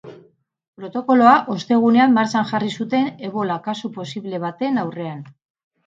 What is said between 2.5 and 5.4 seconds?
jarri zuten ebola kasu posiblea baten aurrean.